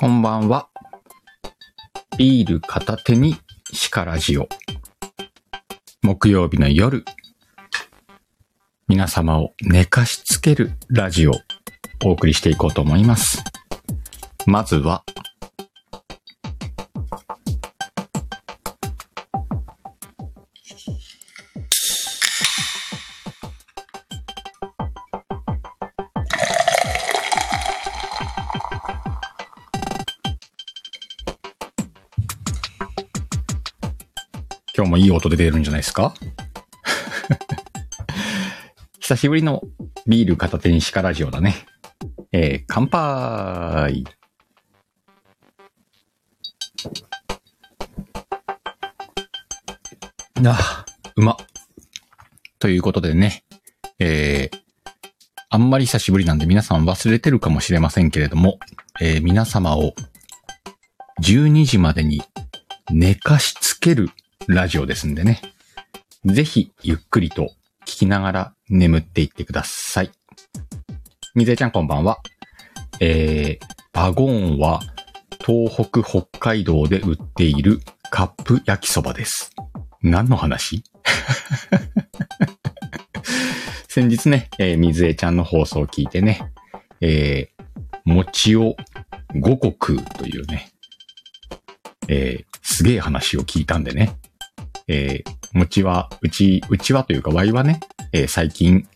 [0.00, 0.70] こんばんは。
[2.16, 3.36] ビール片手に
[3.70, 4.48] シカラジオ。
[6.00, 7.04] 木曜日の夜、
[8.88, 11.32] 皆様を寝かしつけるラジオ
[12.02, 13.44] お送りしていこうと思います。
[14.46, 15.04] まずは、
[35.20, 36.14] 音で出るんじゃないですか？
[39.00, 39.62] 久しぶりの
[40.06, 41.66] ビール片手にシカラジオだね。
[42.32, 44.04] えー、乾杯
[50.46, 50.84] あ、
[51.16, 51.36] うま。
[52.58, 53.44] ということでね、
[53.98, 54.58] えー、
[55.50, 58.58] あんまり久しぶりなんで皆さん忘れてるかもしれませんけれども、
[59.00, 59.94] えー、皆様を
[61.22, 62.22] 12時までに
[62.90, 64.10] 寝かしつける
[64.48, 65.40] ラジオですんでね。
[66.24, 67.52] ぜひ、ゆっくりと
[67.86, 70.10] 聞きながら眠っていってください。
[71.34, 72.18] みずえちゃんこんばんは。
[73.00, 74.80] えー、バゴーンは
[75.44, 77.80] 東北北海道で売っている
[78.10, 79.52] カップ焼きそばです。
[80.02, 80.82] 何の話？
[83.88, 86.40] 先日ね、えー、みずえちゃんの放送を聞いてね、
[87.00, 87.64] えー、
[88.04, 88.76] 餅を
[89.34, 90.70] 5個食うというね、
[92.08, 94.16] えー、すげえ話を聞いたんでね、
[94.88, 97.80] えー、餅は、うち、うちはというか、ワイはね、
[98.12, 98.88] えー、最近、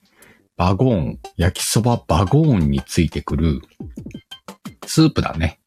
[0.56, 3.60] バゴーン、焼きそばバゴーンについてくる、
[4.86, 5.58] スープだね。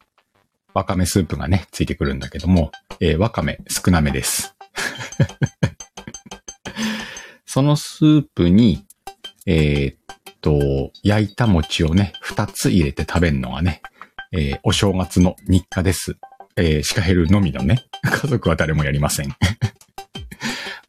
[0.74, 4.56] わかめスープがね、ついてくるんだけども、えー、わかめ少なめです。
[7.46, 8.86] そのスープに、
[9.46, 13.82] えー、っと、焼いた餅をね、二つ入れて食べるのがね、
[14.32, 16.18] えー、お正月の日課です。
[16.56, 19.36] えー、シカヘルのみのね、家族は誰もやりません。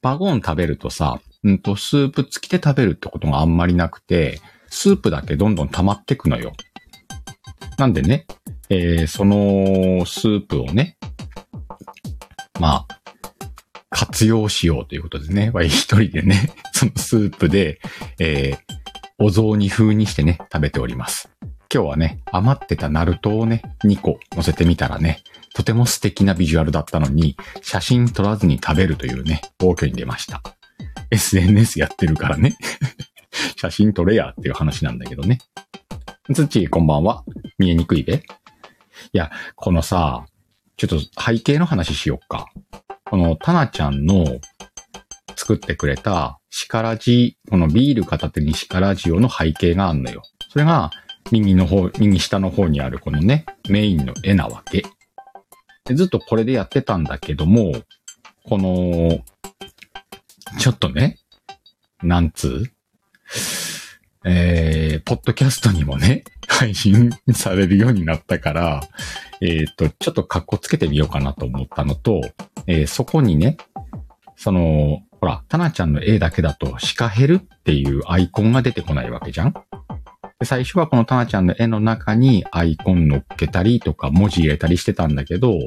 [0.02, 6.52] バゴン食べるとさ、うんと、スープ付きで食べるってことがあんまりなくて、スープだけどんどん溜まってくのよ。
[7.78, 8.26] なんでね、
[8.70, 10.96] えー、そのスープをね、
[12.60, 12.98] まあ、
[13.90, 17.80] 活用しようということでね、 わい一人でね、 そのスープで、
[18.18, 18.58] えー、
[19.18, 21.30] お雑煮風にしてね、食べております。
[21.72, 25.22] 今日はね、余ってたナルトをね、2個乗せてみたらね、
[25.58, 30.40] とても素敵なビジュアルだったのに、写真撮らずに食べるというね、暴挙に出ました。
[31.10, 32.56] SNS やってるからね。
[33.58, 35.38] 写真撮れやっていう話なんだけどね。
[36.32, 37.24] つっちーこんばんは。
[37.58, 38.20] 見えにくいべい
[39.12, 40.26] や、このさ、
[40.76, 42.46] ちょっと背景の話しよっか。
[43.04, 44.38] このタナちゃんの
[45.34, 50.22] 作ってくれたシカラジ、このビール片手にシカラジオの背景があんのよ。
[50.50, 50.92] それが
[51.32, 54.84] 右の方、右下の方にあるこのね、メインの絵なわけ。
[55.88, 57.72] でずっとこれでやってたんだけども、
[58.44, 59.24] この、
[60.58, 61.18] ちょっとね、
[62.02, 62.64] なんつう？
[64.24, 68.82] えー、ポッドキャストにもね、配信されるようになったから、
[69.40, 72.20] えっ、と、ちょっと格好つけてみようかなと思ったのと、
[72.66, 73.56] えーそこにね、
[74.36, 79.54] その、ほら、タナちゃんの絵だけだとシカヘルっていうアイコンが出てこないわけじゃん？
[80.40, 85.58] で最初はこのタナちゃんの絵の中にアイコン乗っけたりとか文字入れたりしてたんだけど、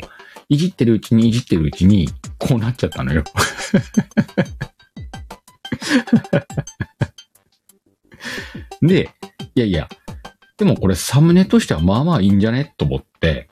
[0.48, 3.26] いじってるうちにいじってるうちにこうなっちゃったのよ。
[8.82, 9.10] で、
[9.56, 9.90] いやいや、
[10.58, 13.50] でもこれサムネとしてはまあまあいいんじゃねと思って、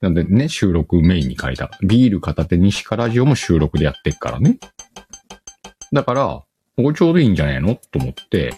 [0.00, 1.70] なんでね、収録メインに書いた。
[1.82, 4.58] ビール片手にシカラジオも収録でやってっからね。
[5.92, 6.46] だから、こ
[6.82, 8.54] こちょうどいいんじゃねえのと思って、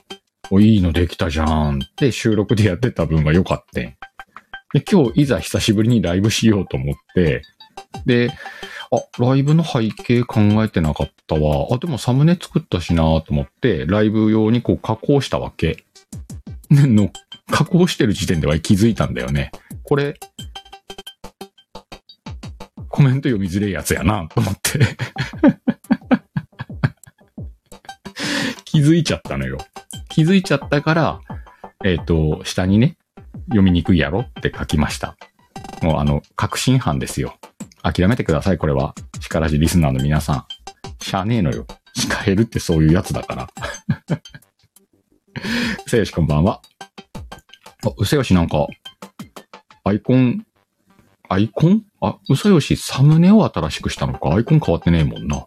[0.50, 3.80] お、いいのできたじゃんって収録でやってた分が良かった。
[3.80, 3.96] で、
[4.90, 7.42] 今日いざ久しぶりにライブしようと思って、
[8.06, 8.30] で、
[8.90, 11.68] あ、ライブの背景考えてなかったわ。
[11.72, 15.84] あ、でもサムネ作ったしなと思って、ライブ用にこう加工したわけ。
[16.70, 17.10] の、
[17.50, 19.50] 加工してる時点では気づいたんだよね。
[19.84, 20.18] これ、
[22.88, 24.80] コメント読みづれえやつやなと思って。
[28.64, 29.58] 気づいちゃったのよ。
[30.18, 31.20] 気づいちゃったから、
[31.84, 32.96] えっ、と、下にね、
[33.50, 35.16] 読みにくいやろって書きました。
[35.80, 37.36] もうあの、確信犯ですよ。
[37.84, 38.96] 諦めてください、これは。
[39.20, 40.44] シカラジリスナーの皆さん。
[41.00, 41.68] しゃあねえのよ。
[41.94, 43.48] シカヘルってそういうやつだから。
[45.86, 46.62] うさよしこんばんは。
[47.86, 48.66] あ、うさよしなんか、
[49.84, 50.44] アイコン、
[51.28, 51.84] アイコン？
[52.00, 54.34] あ、うさよしサムネを新しくしたのか？
[54.34, 55.46] アイコン変わってねえもんな。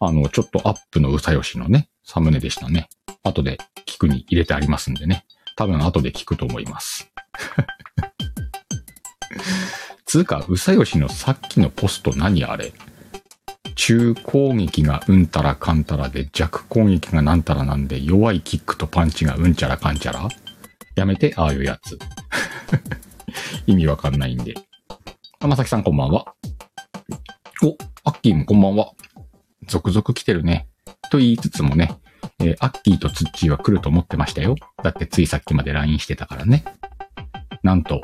[0.00, 2.90] あの、ちょっとアップのうさよしのね、サムネでしたね。
[3.26, 5.24] 後で聞くに入れてありますんでね。
[5.56, 7.10] 多分後で聞くと思います。
[10.06, 12.72] つうか、うさよしのさっきのポスト何あれ？
[13.74, 20.28] 中攻撃がうんたらかんたらで弱攻撃がなんたらなんで弱いキックとパンチがうんちゃらかんちゃら？
[20.94, 21.98] やめて、ああいうやつ。
[23.66, 24.54] 意味わかんないんで。
[25.40, 26.34] あ、まさきさんこんばんは。
[27.62, 28.92] お、アッキーもこんばんは。
[29.66, 30.68] 続々来てるね。
[31.10, 31.92] と言いつつもね、
[32.40, 34.56] えー、アッキーとツッチーは来ると思ってましたよ。
[34.82, 36.64] だってついさっきまで LINE してたからね。
[37.62, 38.00] なんと、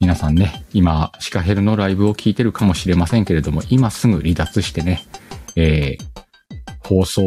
[0.00, 5.04] 皆さんね、今、シカヘルのライブを聞いてるかもしれませんけれども、今すぐ離脱してね、
[5.56, 7.22] えー、放送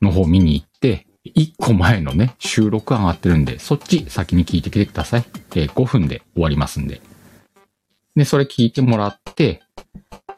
[0.00, 5.24] の方見に行って、1個前のね、収録上がってるんで、そっち先に聞いてきてください。
[5.56, 7.00] えー、5分で終わりますんで。
[8.14, 9.62] で、それ聞いてもらって、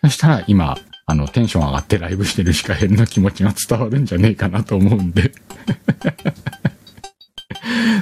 [0.02, 0.76] そしたら今、
[1.10, 5.32] あの、テンション上がってライブしてるシカヘルの気持ちが伝わるんじゃねえかなと思うんで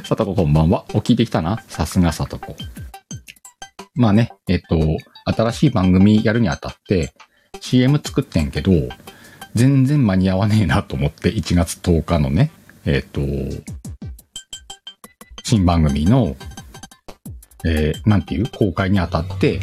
[0.04, 0.84] さとここんばんは。
[0.92, 2.56] お聞いてきたなさすがさとこ。
[3.94, 4.76] まあね、えっと、
[5.24, 7.12] 新しい番組やるにあたって
[7.60, 8.72] CM 作ってんけど、
[9.54, 12.50] 全然間に合わねえなと思って1月10日のね、
[12.84, 13.20] えっと、
[15.44, 16.36] 新番組の、
[17.64, 18.50] えー、なんていう？
[18.50, 19.60] 公開にあたって、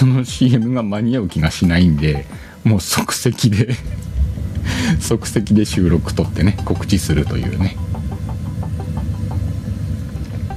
[0.00, 2.24] その CM が間に合う気がしないんで、
[2.64, 3.76] もう即席で
[4.98, 7.76] 即席で収録撮ってね、告知するというね。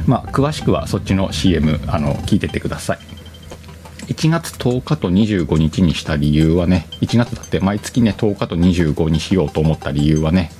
[0.07, 3.00] まあ、詳しくはそっちの CM あの聞いてってください
[4.07, 10.51] 1月10日と25日にした理由はね1月だって毎月ね10日と25にしようと思った理由はね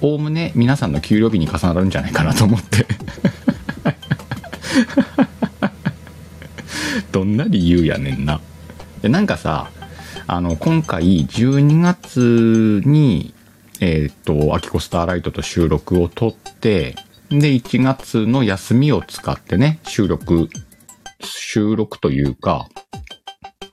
[0.00, 2.86] おおむね皆さんの給料日に重なるんじゃないかなと思って
[7.12, 8.40] どんな理由やねんな
[9.02, 9.70] でなんかさ
[10.26, 13.34] あの今回12月に
[13.80, 16.96] えっ、とアキコスターライトと収録を撮って
[17.30, 20.48] で、1月の休みを使ってね、収録、
[21.20, 22.68] 収録というか、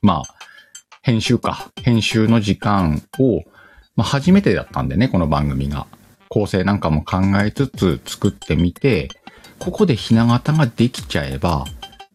[0.02, 0.34] まあ、
[1.02, 1.70] 編集か。
[1.82, 3.44] 編集の時間を、
[3.94, 5.86] まあ、初めてだったんでね、この番組が。
[6.28, 9.08] 構成なんかも考えつつ作ってみて、
[9.58, 11.64] ここでひな形ができちゃえば、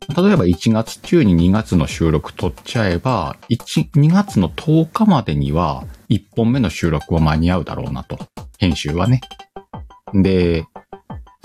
[0.09, 8.17] 例えば1月中に2月の収録撮っちゃえば、1、2月の10日までには1本目の収録は間に合うだろうなと。
[8.57, 9.21] 編集はね。
[10.13, 10.65] で、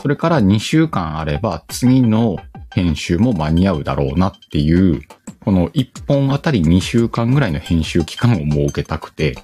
[0.01, 2.37] それから2週間あれば次の
[2.75, 5.03] 編集も間に合うだろうなっていう、
[5.45, 9.37] この1本あたり2週間ぐらいの編集期間を設けたくて、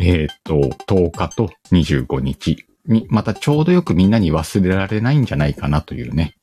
[0.00, 0.54] えー、っと、
[0.86, 6.35] 10日と25日に、またちょうどよくみんなに忘れられないんじゃないかなというね、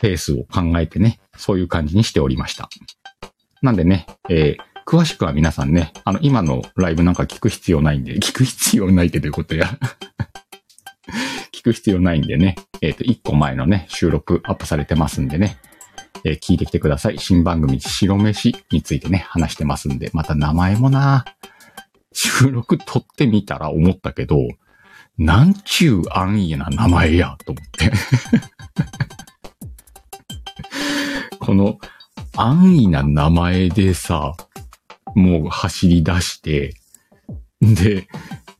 [0.00, 2.68] ペースを考えてね、そういう感じにしておりました。
[3.62, 9.78] なんでね、えー、詳しくは皆さんね、あの、今のライブなんか聞く必要ないんで、 聞く必要ないってどういうことや？
[11.52, 15.58] 聞く必要ないんでね、えっ、ー、と、1個前のね、収録アップされてますんでね、
[16.24, 17.18] えー、聞いてきてください。
[17.18, 21.26] 新番組、白飯についてね、話してますんで、また名前もな、
[22.12, 24.38] 収録撮ってみたら思ったけど、
[25.18, 27.92] なんちゅう安易な名前や、と思って
[31.50, 31.80] この
[32.36, 34.36] 安易な名前でさ、
[35.16, 36.74] もう走り出して、
[37.60, 38.06] で、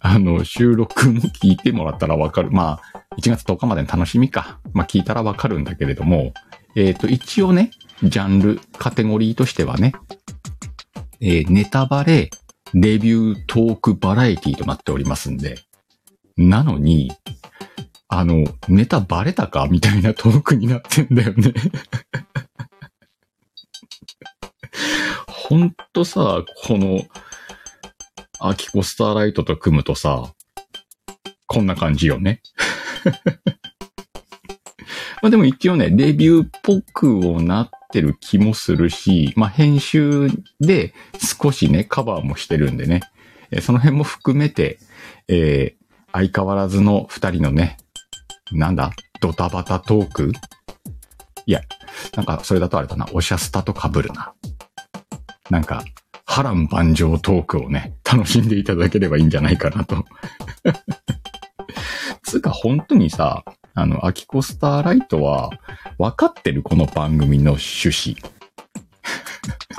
[0.00, 2.50] あの、収録も聞いてもらったらわかる。
[2.50, 4.59] まあ、1月10日までの楽しみか。
[4.73, 6.32] まあ、聞いたらわかるんだけれども、
[6.75, 7.70] えっ、ー、と、一応ね、
[8.02, 9.92] ジャンル、カテゴリーとしてはね、
[11.20, 12.30] えー、ネタバレ、
[12.75, 15.61] レビュー、トーク、バラエティとなっておりますんで、
[16.37, 17.12] なのに、
[18.09, 19.68] あの、ネタバレたか？
[19.70, 21.54] みたいなトークになってんだよね
[25.50, 27.00] ほんとさ、この、
[28.38, 30.33] アキコスターライトと組むとさ、
[31.49, 32.40] こんな感じよね。
[35.21, 40.28] まあでも一応ね、レビューっぽくをなってる気もするし、まあ編集
[40.61, 43.00] で少しね、カバーもしてるんでね、
[43.50, 44.78] えその辺も含めて、
[45.26, 47.76] えー、相変わらずの二人のね、
[48.52, 50.33] なんだドタバタトーク？
[51.45, 51.61] いや、
[52.14, 54.33] なんかそれだとあれだな、おしゃスタと被るな。
[55.50, 55.85] なんか、
[56.25, 60.04] 波乱万丈トークをね、楽しんでいただければいいんじゃないかなと。
[62.23, 65.50] つうか本当にさ、あの、アキコスターライトは
[65.99, 68.16] 分かってるこの番組の趣旨。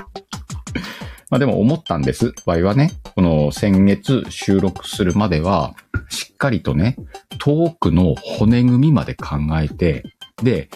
[1.32, 2.34] まあでも思ったんです。
[2.46, 5.74] 場合はね、この先月収録するまでは、
[6.10, 6.98] しっかりとね、
[7.40, 10.04] トークの骨組みまで考えて、
[10.44, 10.70] で、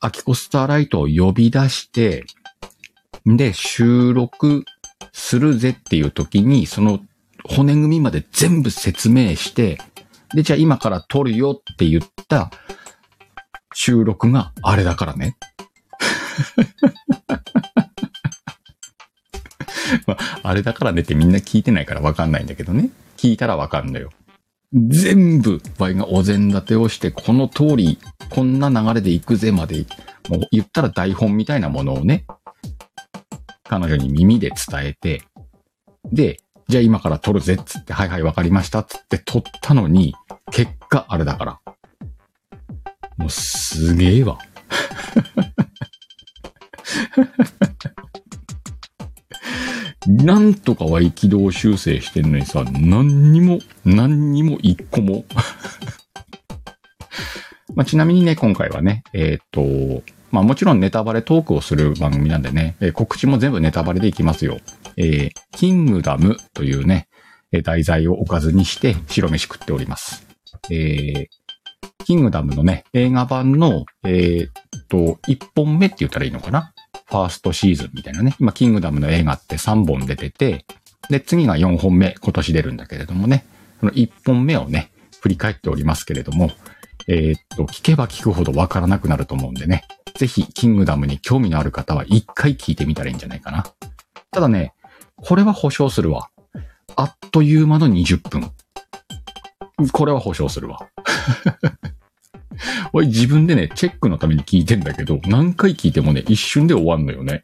[0.00, 2.24] アキコスターライトを呼び出して、
[3.26, 4.64] で、収録
[5.12, 7.00] するぜっていう時に、その
[7.44, 9.78] 骨組みまで全部説明して、
[10.34, 12.50] で、じゃあ今から撮るよって言った
[13.74, 15.36] 収録があれだからね。
[20.06, 22.90] まあ、あれだからねってみんな聞いてないからわかんないんだけどね。
[23.16, 24.10] 聞いたらわかんのよ。
[24.72, 27.98] 全部、ワイがお膳立てをして、この通り、
[28.30, 29.86] こんな流れで行くぜまで、
[30.28, 32.24] もう言ったら台本みたいなものをね、
[33.68, 35.22] 彼女に耳で伝えて、
[36.12, 40.14] で、じゃあ今から撮るぜっつって、はいはいわかりましたっつって撮ったのに、
[40.50, 41.60] 結果あれだから。
[43.16, 44.38] もうすげえわ。
[50.06, 55.24] なんとかは軌道修正してんのにさ、何にも、何にも一個も
[57.74, 64.58] まあ、ちなみにね、今回はね、えっ、ー、と、まあもちろんネタバレトークをする番組なんでね、えー、告知も全部ネタバレでいきますよ。
[64.96, 67.08] えー、キングダムというね、
[67.64, 70.26] 題材を置かずにして白飯食っております。
[70.70, 71.26] えー、
[72.04, 74.50] キングダムのね、映画版の、えー、っ
[74.88, 76.72] と、1本目って言ったらいいのかな？
[77.08, 78.34] ファーストシーズンみたいなね。
[78.40, 80.64] 今、キングダムの映画って3本出てて、
[81.08, 83.46] で、次が4本目、今年出るんだけれどもね、
[83.80, 84.90] その1本目をね、
[85.20, 86.50] 振り返っておりますけれども、
[87.06, 89.84] えー、っと、聞けば聞くほどわからなくなると思うんでね、
[90.16, 93.64] ぜひ、キングダムに興味のある方は一回聞いてみたらいいんじゃないかな。
[94.30, 94.74] ただね、
[95.16, 96.30] これは保証するわ。
[96.96, 98.50] あっという間の20分。
[99.92, 100.88] これは保証するわ。
[102.94, 107.42] 俺自分でね、チェックのために聞いてんだけど、何回聞いてもね、一瞬で終わんのよね。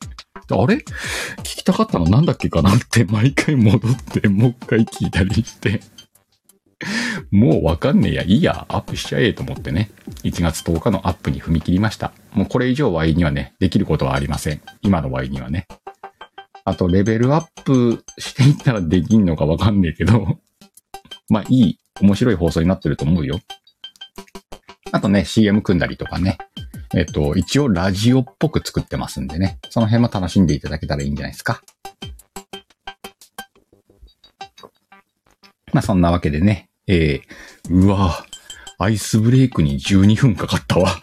[0.50, 0.76] あれ？
[0.76, 5.80] 聞きたかったのなんだっけかなって毎回戻ってもう一回聞いたりして
[7.30, 9.90] もうわかんねえや、いいや、アップしちゃえと思ってね、
[10.24, 12.12] 1月10日のアップに踏み切りました。
[12.32, 14.60] もうこれ以上 Y にはね、できることはありません。
[14.82, 15.66] 今の Y にはね。
[16.64, 20.38] あと、レベルアップしていったらできんのかわかんねえけど
[21.28, 23.40] まあいい、面白い放送になってると思うよ。
[24.92, 26.38] あとね、CM 組んだりとかね。
[26.94, 29.58] えっと、一応ラジオっぽく作ってますんでね。
[29.70, 31.62] その辺も楽しんでいただけたらいいんじゃないですか。
[35.72, 36.68] まあそんなわけでね。
[36.88, 38.24] えー、うわ
[38.78, 40.90] アイスブレイクに12分かかったわ。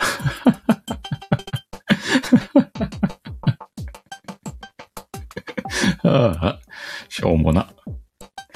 [6.03, 6.59] ああ、
[7.07, 7.71] しょうもな。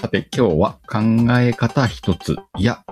[0.02, 1.00] さて今日は考
[1.40, 2.84] え方一つ、いや、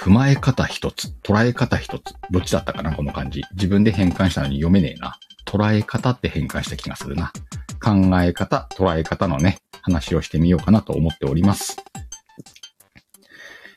[0.00, 2.14] 踏まえ方一つ、捉え方一つ。
[2.30, 3.42] どっちだったかなこの漢字。
[3.52, 5.18] 自分で変換したのに読めねえな。
[5.44, 7.34] 捉え方って変換した気がするな。
[7.82, 11.76] 考え方、捉え方のね、話をしてみようかなと思っております。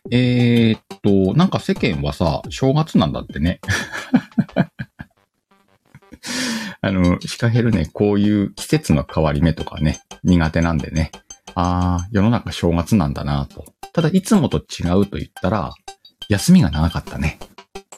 [0.09, 3.59] えー、っと、なんか世間はさ、正月なんだってね。
[6.81, 11.11] あの、シカヘルね、こういう季節の変わり目とかね、苦手なんでね。
[11.53, 13.65] ああ、世の中正月なんだなと。
[13.93, 15.73] ただ、いつもと違うと言ったら、
[16.29, 17.37] 休みが長かったね。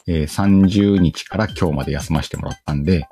[0.06, 3.06] えー、30日から今日まで休ませてもらったんで、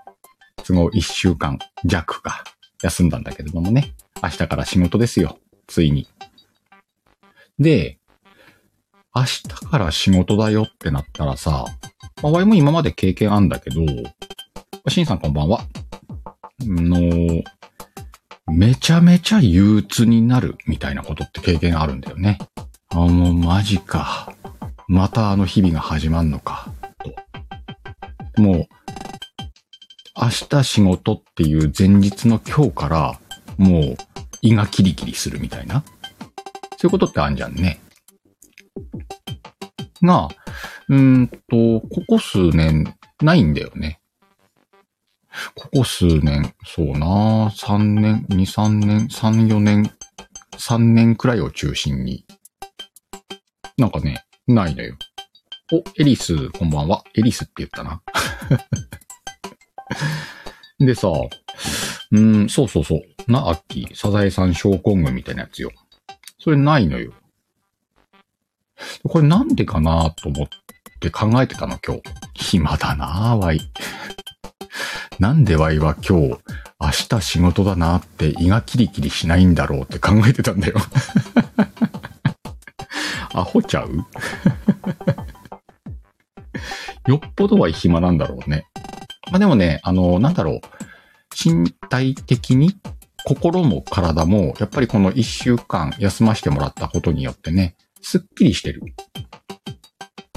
[0.64, 2.44] 都合1週間弱か
[2.82, 3.94] 休んだんだけれどもね。
[4.22, 5.38] 明日から仕事ですよ。
[5.66, 6.06] ついに。
[7.58, 7.98] で、
[9.14, 11.66] 明日から仕事だよってなったらさ、
[12.22, 13.82] まあ、ワイも今まで経験あんだけど、
[14.88, 15.66] シンさんこんばんは。
[16.64, 17.42] の、
[18.50, 22.38] めちゃめちゃ憂鬱になるみたいなことって経験あるんだよね。
[22.88, 24.32] あ、もうマジか。
[24.88, 26.72] またあの日々が始まんのか、
[28.34, 28.40] と。
[28.40, 28.68] もう、
[30.18, 33.20] 明日仕事っていう前日の今日から、
[33.58, 33.96] もう
[34.40, 35.84] 胃がキリキリするみたいな。
[36.78, 37.81] そういうことってあんじゃんね。
[40.02, 40.28] が、
[40.88, 44.00] うんと、ここ数年ないんだよね。
[45.54, 49.90] ここ数年、そうな3年、2、3年、3、4年、
[50.58, 52.26] 3年くらいを中心に。
[53.78, 54.96] なんかね、ないのよ。
[55.72, 57.02] お、エリス、こんばんは。
[57.14, 58.02] エリスって言ったな。
[60.78, 61.08] でさ、
[62.10, 63.32] うん、そうそうそう。
[63.32, 65.70] な、アッキー、サザエさん症候群みたいなやつよ。
[66.38, 67.14] それないのよ。
[69.08, 70.48] これなんでかなと思っ
[71.00, 72.02] て考えてたの、今日。
[72.34, 73.60] 暇だなぁワイ。
[75.18, 76.28] なんでワイは今日、
[76.80, 80.76] 明日仕事だなって胃がキリキリしないんだろうって考えてたんだよ。
[83.34, 84.04] アホちゃう？
[87.10, 88.66] よっぽどは暇なんだろうね。
[89.30, 90.60] まあでもね、あの、なんだろう。
[91.44, 92.76] 身体的に、
[93.24, 98.82] 心も体も、やっぱりこの一週間休ませてもらったことによってね、すっきりしてる。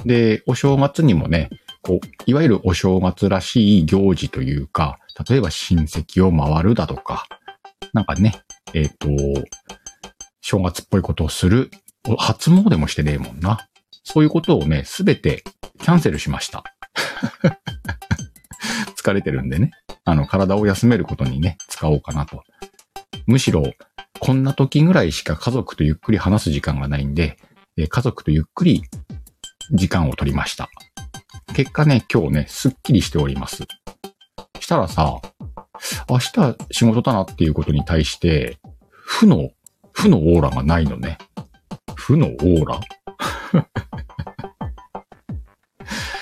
[0.06, 1.50] で、お正月にもね、
[1.82, 7.26] こう、いわゆるお正月らしい行事というか、例えば親戚を回るだとか、
[7.94, 8.36] なんかね、
[8.74, 9.10] えっ、ー、と、
[10.42, 11.72] 正月っぽいことをする
[12.18, 13.68] 初詣もしてねえもんな。
[14.04, 15.44] そういうことをね、すべて
[15.80, 16.64] キャンセルしました。
[18.96, 19.72] 疲れてるんでね。
[20.04, 22.44] あの、体を休めることにね、使おうかなと。
[23.26, 23.64] むしろ、
[24.20, 27.38] こんな時ぐらいしか家族とゆっくり話す時間がないんで、
[27.78, 28.84] え家族とゆっくり
[29.72, 30.70] 時間を取りました。
[31.54, 33.64] 結果ね、今日ね、すっきりしております。
[34.62, 35.20] したらさ、
[36.10, 39.50] 明日仕事だなっていうことに対して、負の、
[39.92, 41.18] 負のオーラがないのね。
[41.96, 42.80] 負のオーラ
[43.52, 43.62] だ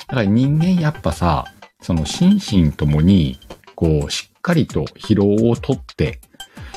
[0.08, 1.46] から人間やっぱさ、
[1.82, 3.40] その心身ともに、
[3.76, 6.20] こう、しっかりと疲労をとって、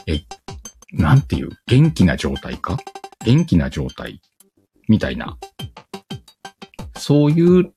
[0.06, 0.20] え、
[0.92, 2.76] なんていう、元気な状態か？
[3.24, 4.20] 元気な状態
[4.88, 5.36] みたいな。
[6.96, 7.72] そういう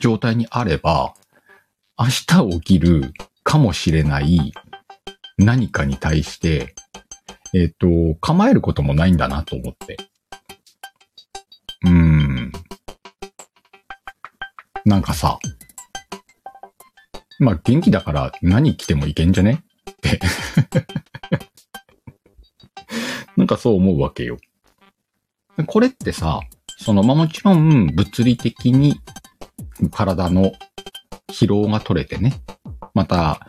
[0.00, 1.14] 状態にあれば、
[1.98, 2.06] 明
[2.50, 4.52] 日起きるかもしれない
[5.36, 6.74] 何かに対して、
[7.54, 7.88] えっ、と、
[8.20, 9.96] 構えることもないんだなと思って。
[11.84, 12.52] うーん。
[14.84, 15.38] なんかさ、
[17.38, 19.64] まあ元気だから何着てもいけんじゃね？
[19.90, 20.20] って
[23.36, 24.38] なんかそう思うわけよ。
[25.64, 26.40] これってさ、
[26.78, 29.00] そのまあもちろん物理的に
[29.90, 30.52] 体の
[31.28, 32.34] 疲労が取れてね、
[32.94, 33.40] また、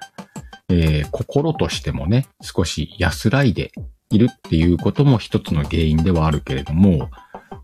[0.69, 3.71] えー、心としてもね、少し安らいで
[4.09, 7.09] いるっていうことも一つの原因ではあるけれども、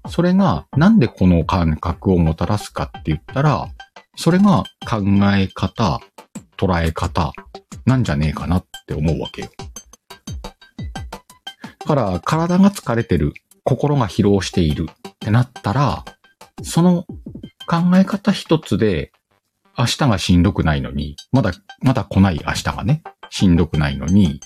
[0.09, 3.67] それがなんでこの感覚をもたらすかって言ったら、
[4.15, 5.03] それが考
[5.35, 5.99] え方、
[6.57, 7.33] 捉え方
[7.85, 9.49] なんじゃねえかなって思うわけよ。
[11.79, 13.33] だから体が疲れてる、
[13.67, 14.87] 心が疲労している。
[14.89, 16.05] ってなったら、
[16.63, 17.03] その
[17.67, 19.11] 考え方一つで
[19.77, 24.39] 明日がしんどくないのに、まだ、まだ来ない明日がね、しんどくないのに、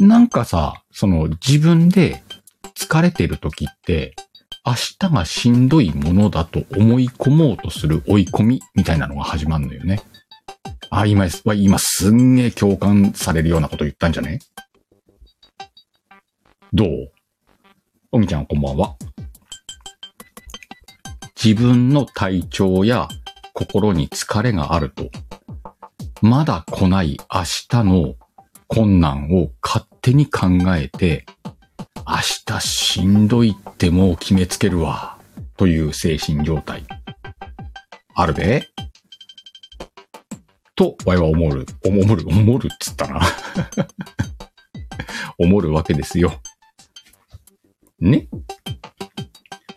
[0.00, 2.24] なんかさ、その自分で
[2.76, 4.16] 疲れてる時って、
[4.66, 10.02] 明日がしんどいものだと思い込もうとする追い込みみたいなのが始まるのよね。
[10.90, 14.40] あ、今、今すんげえ共感されるようなこと言ったんじゃね？
[16.72, 17.12] どう？
[18.12, 18.94] おみちゃんこんばんは。
[21.42, 23.08] 自分の体調や
[23.52, 25.10] 心に疲れがあると、
[26.22, 28.14] まだ来ない明日の
[28.68, 31.26] 困難を勝手に考えて、
[32.06, 32.16] 明
[32.46, 35.18] 日しんどいってもう決めつけるわ、
[35.56, 36.84] という精神状態。
[38.14, 38.68] あるで
[40.76, 43.20] と、わいは思る、思る、思るっつったな
[45.38, 46.40] 思るわけですよ。
[48.00, 48.28] ね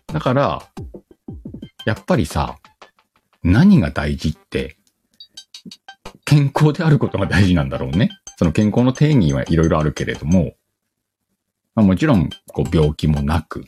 [0.08, 0.62] だから、
[1.86, 2.58] やっぱりさ、
[3.44, 4.78] 何が大事って、
[6.26, 8.10] 健康であることが大事なんだろうね。
[8.38, 10.54] その健康の定義はいろいろあるけれども、
[11.76, 13.64] まあ、もちろん、こう、病気もなく、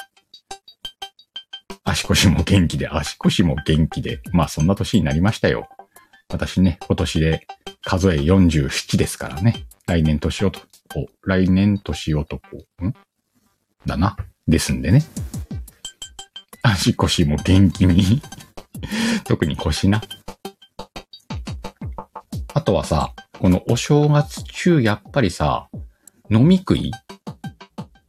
[1.84, 5.68] 足腰も元気で、足腰も元気で、まあそんな年になりましたよ。
[6.30, 7.48] 私ね、今年で
[7.84, 9.66] 数え47ですからね。
[9.88, 10.62] 来年年男、
[11.24, 12.94] 来年年男、ん？
[13.86, 14.16] だな。
[14.52, 15.04] ですんでね。
[16.62, 18.22] 足腰も元気に
[19.26, 20.02] 特に腰な。
[22.54, 25.68] あとはさ、このお正月中やっぱりさ、
[26.30, 26.92] 飲み食い？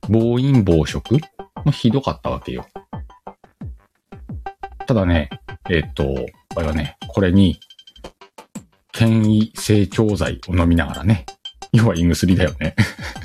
[0.09, 1.19] 暴飲暴食？
[1.65, 2.67] もひどかったわけよ。
[4.87, 5.31] ただね、
[5.71, 6.05] えっ、と、
[6.57, 7.61] あれはね、これに、
[8.93, 11.25] 権威成長剤を飲みながらね、
[11.73, 12.75] 要は胃薬だよね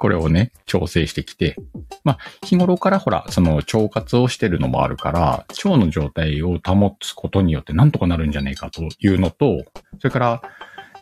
[0.00, 1.56] これをね、調整してきて、
[2.04, 9.62] まあ、日頃からほら、その腸活をしてるのもあるから、腸の状態を保つことによってなんとかなるんじゃねえかというのと、
[9.98, 10.42] それから、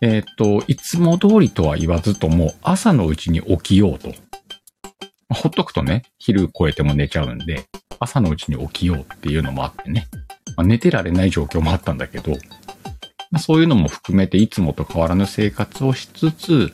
[0.01, 4.13] えっ、と、いつも通りとは言わずとも、朝のうちに起きようと。
[5.33, 7.67] ほっとくとね、昼超えても寝ちゃうんで、
[8.01, 10.09] 朝のうちに起きようっていうのもあってね。
[10.57, 12.39] まあ、寝てられない状況もあったんだけど、ま
[13.35, 16.73] あ、そういうのも含めていつもと変わらぬ生活をしつつ、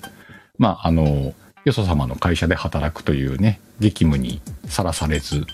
[0.57, 1.35] まあ、あの、
[1.65, 5.47] よそ様の会社で働くというね、激務にさらされず、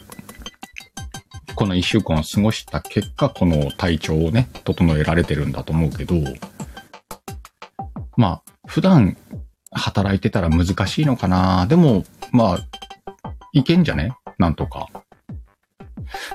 [1.55, 6.16] この一週間を過ごした結果、この体調をね、整えられてるんだと思うけど、
[8.16, 9.16] まあ、普段
[9.70, 12.59] 働いてたら難しいのかなでも、まあ、
[13.53, 14.12] いけんじゃね？
[14.38, 14.88] なんとか。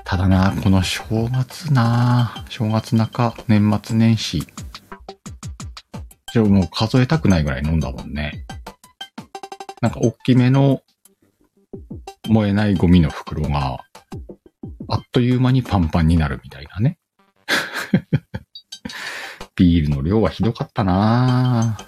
[0.04, 4.46] ただな、この正月な正月中、年末年始。
[6.32, 8.45] じゃもう数えたくないぐらい飲んだもんね。
[9.86, 10.82] なんか大きめの
[12.26, 13.78] 燃えないゴミの袋が、
[14.88, 16.98] あっという間にパンパンになるみたいなね。
[19.54, 21.78] ビールの量はひどかったな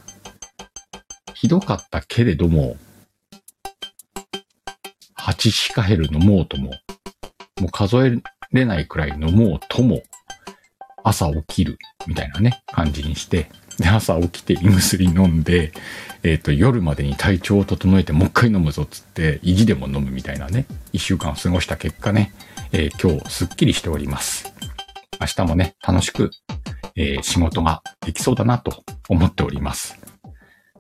[1.35, 2.77] ひどかったけれども、
[5.17, 6.71] 8シカヘル飲もうとも、
[7.61, 10.05] もう数えれないくらい飲もうとも、
[11.03, 15.73] 朝起きるみたいなね、感じにして、で、朝起きて胃薬飲んで、
[16.23, 22.33] えっ、ー、と、夜までに体調を整えてもう一回飲むぞっつって、意地でも飲むみたいなね、一週間過ごした結果ね、
[22.73, 24.53] えー、今日すっきりしております。
[25.21, 26.31] 明日もね、楽しく、
[26.97, 29.99] えー、仕事ができそうだなと思っております。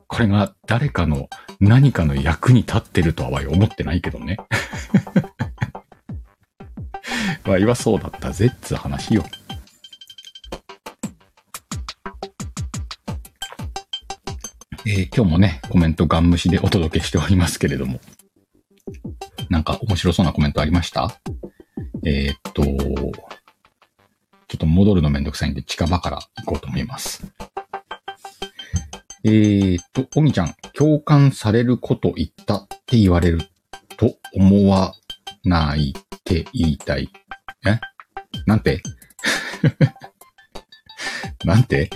[0.09, 1.29] これが誰かの
[1.61, 4.39] 何かの役に立ってるとは思ってないけどね。
[7.47, 9.25] わいはそうだったぜっつ話よ。
[14.91, 18.01] え、今日もね、コメントガン無視でお届けしておりますけれども。
[19.51, 21.21] なんか面白そうなコメントありました？
[22.07, 27.23] えー、っと、ちょっと戻るのめんどくさいんで近場から行こうと思います。
[29.25, 33.41] えー、っと、おみちゃん、共感されること言ったって言われる
[33.99, 34.95] と思わ
[35.45, 37.11] ないって言いたい。
[37.67, 37.79] え？
[38.47, 38.81] なんて？
[41.45, 41.91] なんて？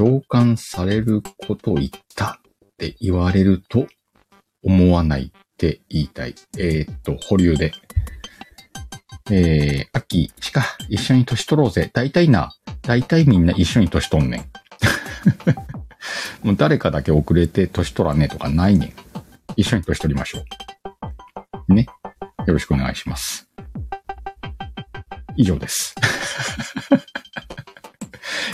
[0.00, 3.86] 共感されること言ったって言われると
[4.62, 6.34] 思わないって言いたい。
[6.56, 7.72] えー、っと、保留で。
[9.30, 11.90] えー、秋、しか、一緒に年取ろうぜ。
[11.92, 14.40] 大体な、大体みんな一緒に年取んねん。
[16.46, 18.94] もう誰かだけ遅れて年取らねえとかないねん。
[19.56, 20.44] 一緒に年取りましょ
[21.68, 21.74] う。
[21.74, 21.86] ね。
[22.46, 23.50] よろしくお願いします。
[25.36, 25.94] 以上です。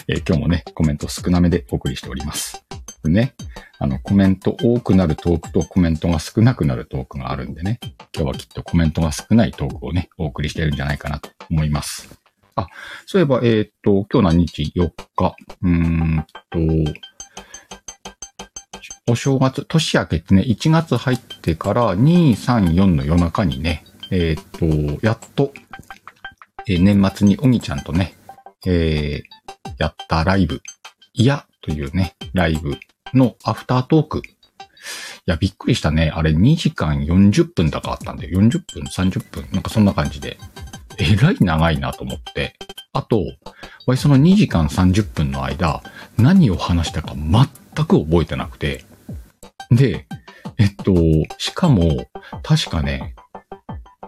[0.08, 2.64] えー、今日もね、コメント少なめでお送りしております。
[3.08, 3.34] ね。
[3.78, 7.80] あの、コメント多くなるトークとコメントが少なくなるトークがあるんでね。
[8.14, 12.08] 今日はきっとコメントが少ないトークをね、お送りしてるんじゃないかなと思います。
[12.54, 12.68] あ、
[13.04, 15.36] そういえば、えー、っと、今日何日 ?4 日。
[15.62, 16.58] うーんと、
[19.08, 25.52] お正月、年明けてね、1月入ってから2、3、4の夜中にね、えー、っと、やっと、
[26.68, 28.14] えー、年末におぎちゃんとね、
[28.66, 30.60] えー、やったライブ、
[31.14, 32.78] いやというね、ライブ
[33.14, 34.18] のアフタートーク。
[34.18, 34.22] い
[35.26, 36.12] や、びっくりしたね。
[36.14, 40.38] あれ2時間40分だかあったんで、40分 ?30 分なんかそんな感じで。
[40.98, 42.54] えらい長いなと思って。
[42.92, 43.22] あと、
[43.96, 45.82] その2時間30分の間、
[46.16, 48.84] 何を話したか全く覚えてなくて。
[49.70, 50.06] で、
[50.58, 50.94] えっと、
[51.38, 52.06] しかも、
[52.42, 53.14] 確かね、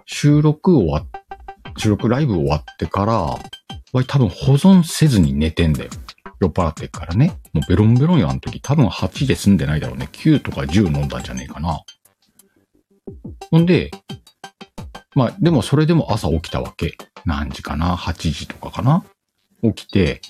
[0.06, 1.06] 収録終わっ、
[1.78, 3.38] 収録ライブ終わってから、
[4.04, 5.90] 多分保存せずに寝てんだよ。
[6.40, 7.38] 酔っ払ってからね。
[7.52, 8.60] もうベロンベロンよ、あの時。
[8.60, 10.08] 多分8で済んでないだろうね。
[10.12, 11.80] 9とか10飲んだんじゃねえかな。
[13.50, 13.90] ほんで、
[15.14, 16.96] まあ、でもそれでも朝起きたわけ。
[17.24, 19.04] 何時かな ?8 時とかかな？
[19.62, 20.20] 起きて、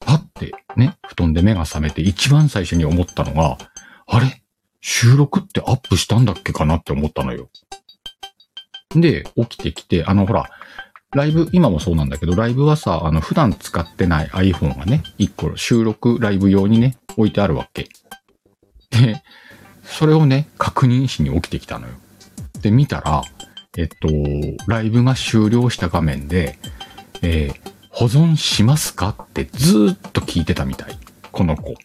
[0.00, 3.58] パってね、布団で目が覚めて一番最初に思ったのが、
[4.06, 4.42] あれ？
[4.80, 7.48] 収録ってアップしたんだっけかなって思ったのよ。
[9.00, 10.50] で、起きてきて、あの、ほら、
[11.14, 17.88] ライブ、今もそうなんだけど、ライブはさ、あの、普段使ってない iPhone がね、一個収録ライブ用にね、置いてあるわけ。
[18.90, 19.22] で、
[19.84, 21.94] それをね、確認しに起きてきたのよ。
[22.60, 23.22] で、見たら、
[23.76, 24.08] えっと、
[24.66, 26.58] ライブが終了した画面で、
[27.22, 30.98] えー、保存しますかってずーっと聞いてたみたい。
[31.30, 31.74] この子。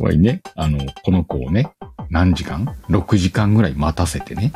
[0.00, 1.72] おいね、あの、この子をね、
[2.10, 4.52] 何時間 ?6 時間ぐらい待たせてね、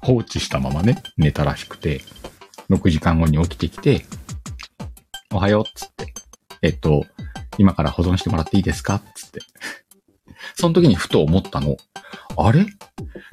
[0.00, 2.02] 放置したままね、寝たらしくて、
[2.70, 4.04] 6時間後に起きてきて、
[5.32, 6.14] おはようっつって、
[6.62, 7.04] えっと、
[7.58, 8.96] 今から保存してもらっていいですか？
[8.96, 9.40] っつって。
[10.54, 11.76] その時にふと思ったの、
[12.36, 12.66] あれ？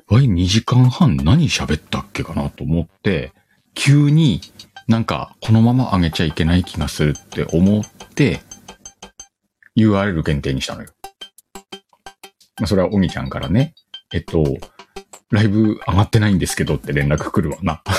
[0.07, 3.33] わい2時間半何喋ったっけかなと思って、
[3.73, 4.41] 急に
[4.87, 8.41] なんかこのまま上げちゃいけない気がするって思って、
[9.77, 10.89] URL 限定にしたのよ。
[12.61, 13.73] ま、それはおみちゃんからね、
[14.13, 14.43] えっと、
[15.31, 17.81] ライブ上がってないんですけどって連絡来るわな。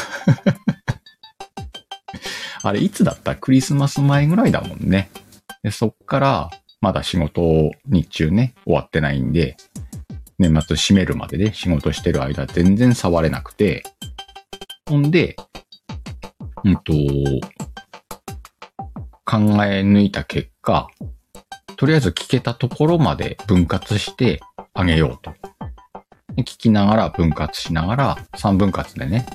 [2.63, 3.35] あれ、いつだった？
[3.35, 5.11] クリスマス前ぐらいだもんね。
[5.63, 9.57] でそっから、まだ仕事日中ね、終わってないんで、
[10.39, 13.83] 年末閉めるまでで、仕事してる間全然触れなくて、
[14.89, 15.37] ほんで、
[16.65, 16.93] うんと、
[19.25, 20.89] 考え抜いた結果、
[21.77, 24.41] とりあえず聞けたところまで分割して
[24.75, 25.33] あげようと。
[26.39, 29.27] 聞きながら分割しながら3分割でね、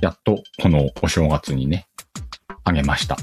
[0.00, 1.86] やっとこのお正月にね、
[2.64, 3.16] あげました。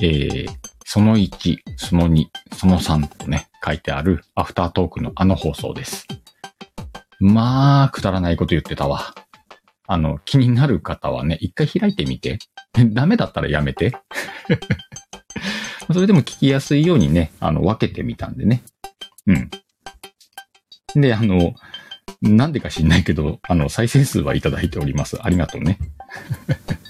[0.00, 0.48] えー、
[0.84, 6.06] その1、その2、その3とね、書いてあるアフタートークのあの放送です。
[7.20, 9.14] まあ、くだらないこと言ってたわ。
[9.86, 12.38] あの、気になる方はね、一回開いてみて。
[12.92, 13.92] ダメだったらやめて。
[15.92, 18.62] それでも聞きやすいようにね、あの、分けてみたんでね。
[19.26, 19.50] うん。
[20.94, 21.54] で、あの、
[22.20, 25.18] なんでか知んないけど、あの、再生数はいただいております。
[25.22, 25.78] ありがとうね。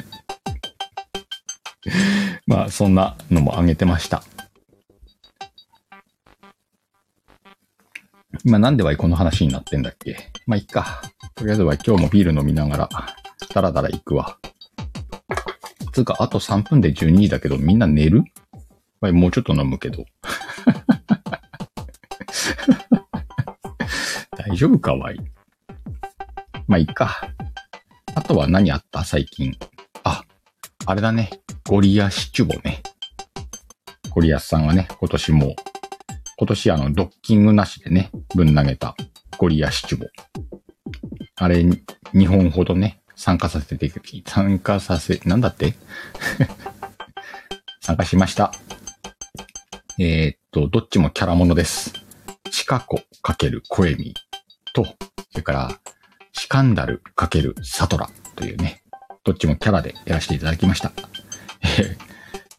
[2.47, 4.23] まあ、そんなのもあげてました。
[8.45, 10.31] 今なんではこの話になってんだっけ？
[10.47, 11.03] まあ、いっか。
[11.35, 12.89] とりあえずは今日もビール飲みながら、
[13.55, 14.39] だらだら行くわ。
[15.93, 18.25] つうか、あと3分で12時だけど、みんな寝る？
[19.01, 20.05] まあもうちょっと飲むけど。
[24.53, 25.19] 大丈夫かわいい。
[26.69, 27.27] まあ、いいか。
[28.15, 29.03] あとは何あった？
[29.03, 29.57] 最近。
[30.05, 30.25] あ、
[30.85, 31.31] あれだね。
[31.67, 32.83] ゴリアシチュボね。
[34.11, 35.57] ゴリアスさんがね、今年も、
[36.37, 38.95] 今年あの、ドッキングなしでね、ぶん投げた
[39.39, 40.07] ゴリアシチュボ。
[41.37, 43.91] あれ、2本ほどね、参加させて、
[44.27, 45.75] 参加させ、なんだって？
[47.81, 48.53] 参加しました。
[49.99, 51.95] えー、っと、どっちもキャラものです。
[52.51, 54.13] チカコ×コエミ
[54.73, 54.95] と、そ
[55.37, 55.79] れから、
[56.33, 58.83] シカンダル×サトラというね、
[59.25, 60.93] どっちもキャラでやらせていただきました。
[61.79, 61.97] え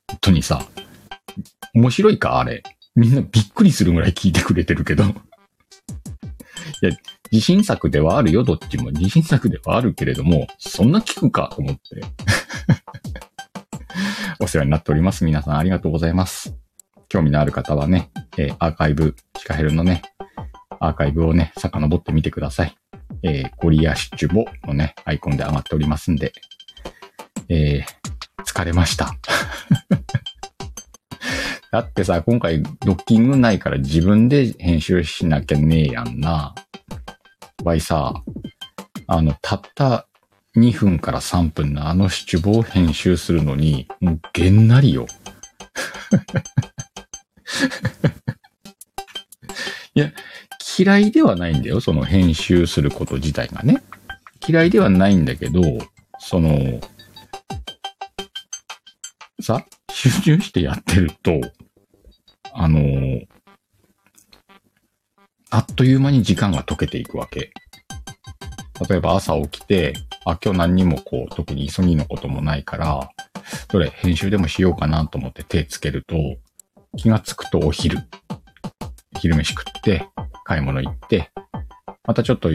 [0.07, 0.65] 本当にさ、
[1.73, 2.39] 面白いか？
[2.39, 2.63] あれ。
[2.95, 5.03] みんなびっくりするぐらい聞いてくれてるけど。
[5.03, 6.91] いや、
[7.31, 8.91] 自信作ではあるよ、どっちも。
[8.91, 11.49] 自信作ではあるけれども、そんな聞くか？
[11.53, 11.81] と思って。
[14.39, 15.25] お世話になっております。
[15.25, 16.55] 皆さんありがとうございます。
[17.09, 20.03] 興味のある方はね、えーアーカイブ、シカヘルのね、
[20.83, 22.75] アーカイブをね、遡ってみてください。
[23.23, 26.33] えーゴリアシチュボのね、アイコンで上がっておりますんで、
[27.47, 29.15] えー疲れました。
[31.71, 36.53] だってさ、今回ドッキングないから自分で編集しなきゃねえやんな。
[37.63, 38.13] わいさ、
[39.07, 40.07] あの、たった
[40.57, 45.07] 2分から3分のあのシチュボを編集するのに、もうげんなりよ。
[49.95, 50.11] いや、
[50.77, 53.83] 嫌いではないんだよ、その編集すること自体がね。
[54.47, 55.61] 嫌いではないんだけど、
[56.19, 56.79] その、
[59.41, 61.39] さ、集中してやってると、
[62.55, 62.79] あの
[65.49, 67.51] あっという間に時間が溶けていくわけ。
[68.89, 69.93] 例えば朝起きて、
[70.25, 73.09] あ、今日何にもこう、特に急ぎのこともないから、
[73.69, 76.15] どれ編集でもしようかなと思って手つけると、
[76.97, 77.99] 気がつくとお昼。
[79.23, 80.05] 昼飯食って、
[80.43, 81.31] 買い物行って、
[82.05, 82.49] またちょっと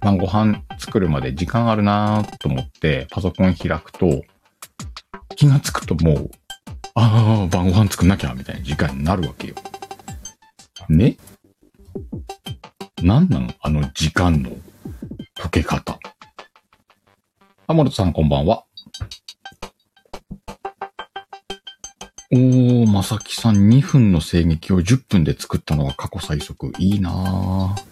[0.00, 4.22] 晩ご飯作るまで時間あるなと思ってパソコン開くと、
[5.36, 6.30] 気がつくともう、
[6.96, 9.54] ああ、晩ご飯作んなきゃ、みたいな時間になるわけよ。
[10.88, 11.16] ね？
[13.00, 14.50] なんなんあの時間の
[15.38, 16.00] 溶け方。
[17.68, 18.64] あ、モルトさんこんばんは。
[22.30, 26.72] おー、まさきさん2分の声劇を10分で作ったのが過去最速。
[26.78, 27.88] いいなぁ。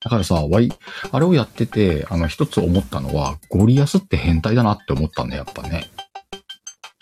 [0.00, 0.72] だからさ、わい、
[1.10, 5.90] あれをやってて、あの一つ思ったのは、ゴリアスって変態だなって思ったね、やっぱね。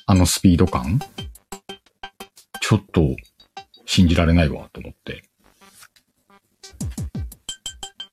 [0.06, 0.98] あのスピード感
[2.60, 3.14] ちょっと
[3.84, 5.22] 信じられないわ、と思って。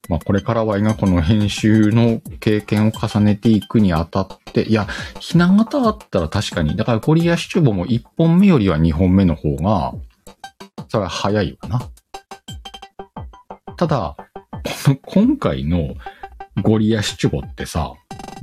[0.09, 4.87] まあこれからはがこの編集の経験を重ねていくにあたって、いや、
[5.19, 9.93] ひな形あったら確かに、だからコリアシチューボも1本目よりは2本目の方が、
[10.87, 11.89] それは早いわな。
[13.75, 15.95] ただ、この今回の
[16.61, 17.91] ゴリアシチュボってさ、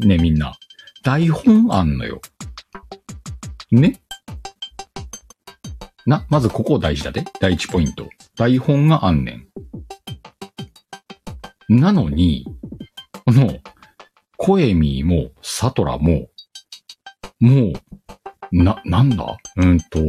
[0.01, 0.55] ねみんな、
[1.03, 2.21] 台本あんのよ。
[3.71, 4.01] ね？
[6.07, 7.25] な、まずここ大事だで。
[7.41, 8.09] 第一ポイント。
[8.37, 9.47] 台本があんね
[11.69, 11.81] ん。
[11.81, 12.47] なのに、
[13.25, 13.59] この、
[14.43, 16.31] コエミーも、サトラも、
[17.41, 17.73] もう、
[18.51, 19.37] な、なんだ？
[19.57, 20.01] うんと、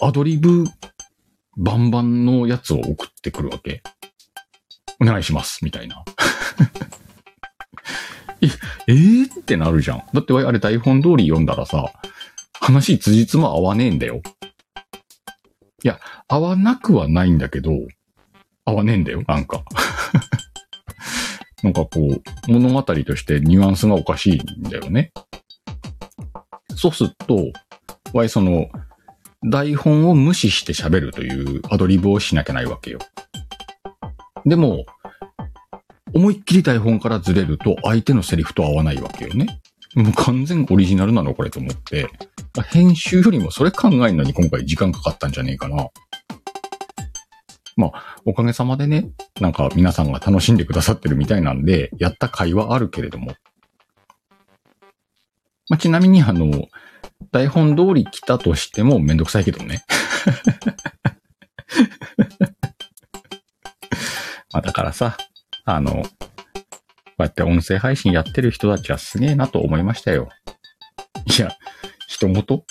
[0.00, 0.62] アドリブ、
[1.56, 3.82] バンバンのやつを送ってくるわけ。
[5.00, 6.04] お願いします、みたいな。
[8.40, 8.46] え、
[8.86, 10.04] えー、ってなるじゃん。
[10.14, 11.92] だってあれ台本通り読んだらさ、
[12.60, 14.22] 話辻褄合わねえんだよ。
[15.82, 15.98] いや、
[16.28, 17.72] 合わなくはないんだけど、
[18.64, 19.64] 合わねえんだよ、なんか。
[21.62, 25.12] なんかこう、物語としてニュアンスがおかしいんだよね。
[26.74, 27.52] そうすると、
[28.12, 28.68] わいその、
[29.42, 32.98] 台本を無視して喋るというアドリブをしなきゃないわけよ。
[34.46, 34.84] でも、
[36.14, 39.60] 思いっきり台本からずれると相手のセリフと合わないわけよね。
[39.94, 42.08] もう完全オリジナルなのこれと思って。
[42.70, 45.88] 編集よりもそれ考えるのに今回時間かかったんじゃねえかな。
[47.80, 53.34] まあ、おかげさまでね、なんか皆さんが楽しんでくださってるみたいなんで、やった回はあるけれども。
[55.68, 56.68] まあ、ちなみにあの、
[57.32, 59.82] 台本通り来たとしてもめんどくさいけどね。
[64.52, 65.16] まあ、だからさ、
[65.64, 66.02] あの、こ
[67.20, 70.28] うやって音声配信やってる人たちはすげえなと思いましたよ。
[71.38, 71.50] いや、
[72.08, 72.64] 人事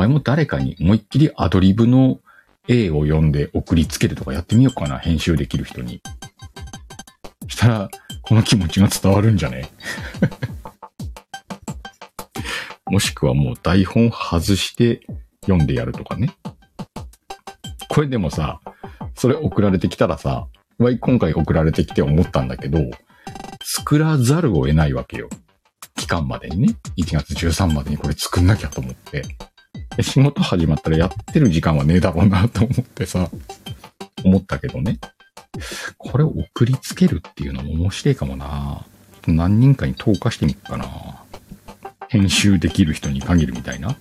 [0.00, 2.20] 前も誰かに思いっきりアドリブの
[2.68, 6.00] A を読んで送りつけるとかやってみようかな、編集できる人に。
[7.48, 7.90] したら、
[8.22, 9.68] この気持ちが伝わるんじゃね？
[12.90, 15.02] もしくはもう台本外して
[15.42, 16.30] 読んでやるとかね。
[17.90, 18.62] これでもさ、
[19.14, 20.46] それ送られてきたらさ、
[20.78, 22.78] 今回送られてきて思ったんだけど、
[23.62, 25.28] 作らざるを得ないわけよ。
[25.94, 26.74] 期間までにね。
[26.96, 29.22] 1月13までにこれ作んなきゃと思って。
[30.02, 33.28] 仕事始まったらやってる時間はねえだろうなと思ってさ、
[34.24, 34.98] 思ったけどね。
[35.98, 38.84] これを送りつけるっていうのも面白いかもな
[39.26, 40.86] 何人かに投下してみっかな
[42.08, 43.96] 編集できる人に限るみたいな。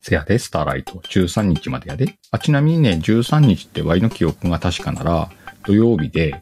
[0.00, 0.94] せやで、スターライト。
[0.94, 2.16] 13日までやで。
[2.32, 5.30] あ、ちなみにね、13日って Y の記憶が確かなら、
[5.64, 6.34] 土曜日で、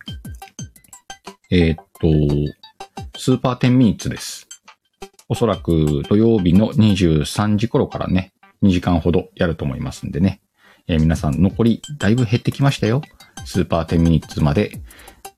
[1.50, 4.49] えー、っと、スーパー10ミニッツです。
[5.30, 8.32] おそらく土曜日の23時頃からね、
[8.64, 10.40] 2時間ほどやると思いますんでね。
[10.88, 13.00] えー、皆さん残りだいぶ減ってきましたよ。
[13.44, 14.72] スーパー10ミニッツまで。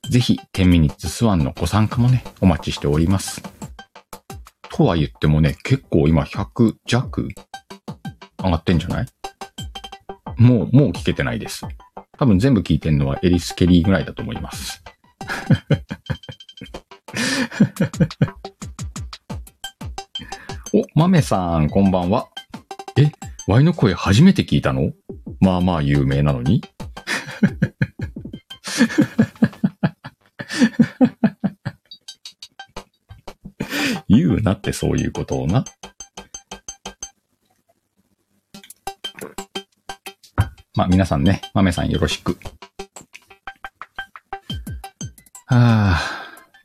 [0.09, 3.43] ぜひ10ミニッツスワンのご参加もね、お待ちしております。
[4.71, 7.29] とは言ってもね、結構今100弱
[8.43, 9.07] 上がってんじゃない？
[10.39, 11.67] もう、もう聞けてないです。
[12.17, 14.83] 多分全部聞いてんのはエリス・ケリーぐらいだと思います。
[20.95, 22.29] お、豆さん、こんばんは。
[22.99, 23.11] え、
[23.49, 24.93] ワイの声初めて聞いたの？
[25.41, 26.63] まあまあ有名なのに？
[34.09, 35.65] 言うなってそういうことをな。
[40.75, 42.39] まあ皆さんね、豆さんよろしく。
[45.47, 46.01] はあ、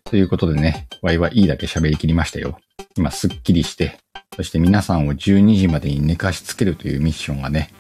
[0.03, 2.59] ということでね、ワイはいいだけ喋りきりましたよ。
[2.97, 3.99] 今すっきりして、
[4.37, 7.71] そして皆さんを12時までに寝かしつけるというミッションがね、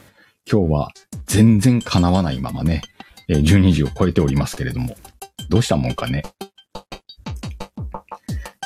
[0.51, 0.89] 今日は
[1.27, 2.81] 全然叶わないままね、
[3.29, 4.95] 12時を超えておりますけれども、
[5.49, 6.23] どうしたもんかね？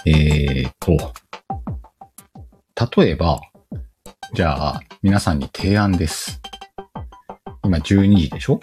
[0.05, 1.13] えーと、
[2.97, 3.41] 例えば、
[4.33, 6.39] じゃあ、皆さんに提案です。
[7.65, 8.61] 今12時でしょ？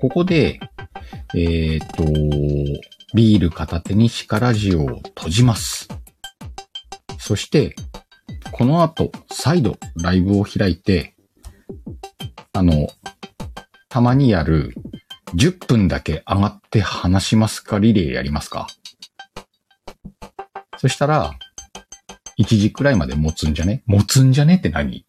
[0.00, 0.60] ここで、
[1.34, 2.04] えっ、ー、と、
[3.12, 5.88] ビール片手にシカラジオを閉じます。
[7.24, 7.76] そして、
[8.50, 11.14] この後、再度ライブを開いて、
[12.52, 12.88] あの、
[13.88, 14.74] たまにやる
[15.36, 17.78] 10分だけ上がって話しますか？
[17.78, 18.66] リレーやりますか？
[20.78, 21.34] そしたら、
[22.40, 23.84] 1時くらいまで持つんじゃね？
[23.86, 25.06] 持つんじゃねって何？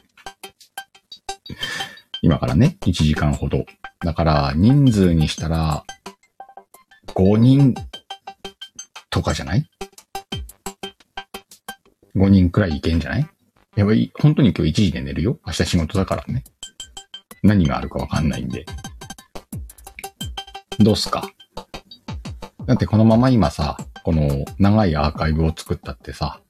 [2.20, 3.64] 今からね、1時間ほど。
[4.00, 5.82] だから、人数にしたら、
[7.06, 7.74] 5人
[9.08, 9.66] とかじゃない？
[12.16, 13.28] ?5 人くらいいけんじゃない？
[13.76, 15.38] やばい、本当に今日1時で寝るよ。
[15.46, 16.44] 明日仕事だからね。
[17.42, 18.64] 何があるかわかんないんで。
[20.78, 21.28] どうすか？
[22.66, 26.40] だってこのまま今さ、この長いアーカイブを作ったってさ、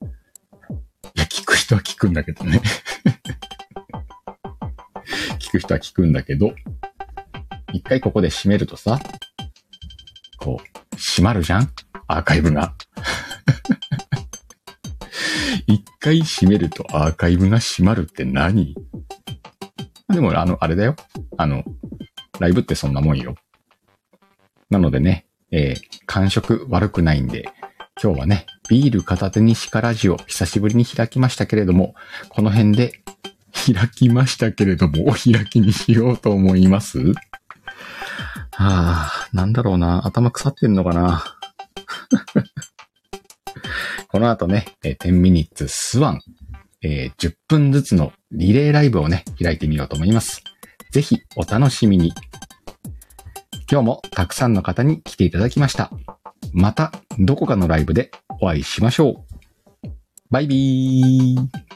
[1.15, 2.61] いや、聞く人は聞くんだけどね
[5.39, 6.53] 聞く人は聞くんだけど、
[7.73, 9.01] 一回ここで閉めるとさ、
[10.39, 11.71] こう、閉まるじゃん？
[12.07, 12.75] アーカイブが。
[16.01, 18.75] 回閉めるとアーカイブが閉まるって何？
[20.09, 20.97] でも、あの、あれだよ。
[21.37, 21.63] あの、
[22.41, 23.37] ライブってそんなもんよ。
[24.71, 27.49] なのでね、えー、感触悪くないんで、
[28.03, 31.95] 今日はね、ビール片手にシカラジオ久しぶりに開きましたけれども、
[32.31, 32.93] この辺で
[33.53, 36.99] 開きましたけれども、お開きにしようと思います？
[36.99, 37.13] は
[38.57, 40.07] あ、なんだろうな。
[40.07, 41.25] 頭腐ってんのかな？
[44.13, 46.21] この後ね、10ミニッツスワン、
[46.83, 50.43] えー、10分ずつのリレーライブをね、開いてみようと思います。
[50.91, 52.13] ぜひお楽しみに。
[53.71, 55.93] 今日もたくさんの方に来ていただきました。
[56.53, 56.91] また
[57.21, 59.25] どこかのライブでお会いしましょ
[59.85, 59.89] う。
[60.29, 61.70] バイビー